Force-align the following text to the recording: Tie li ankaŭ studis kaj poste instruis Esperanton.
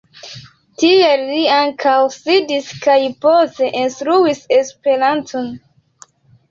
Tie 0.83 1.11
li 1.23 1.41
ankaŭ 1.57 1.99
studis 2.15 2.73
kaj 2.87 2.97
poste 3.27 3.71
instruis 3.85 4.43
Esperanton. 4.61 5.51